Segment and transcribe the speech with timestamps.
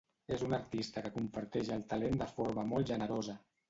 [0.37, 3.43] És una artista que comparteix el talent de forma molt generosa.